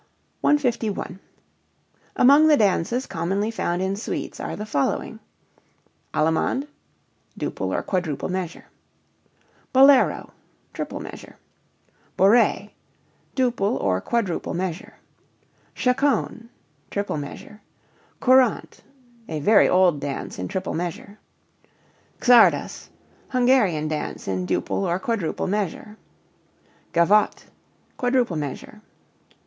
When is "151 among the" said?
0.41-2.57